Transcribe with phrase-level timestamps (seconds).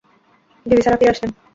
[0.65, 1.31] বিবি Sarah ফিরে আসলেন।